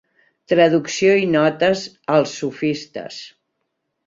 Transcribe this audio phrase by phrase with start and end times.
[0.53, 1.83] Traducció i notes
[2.15, 3.21] a Els sofistes.